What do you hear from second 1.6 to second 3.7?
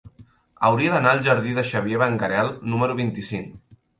Xavier Benguerel número vint-i-cinc.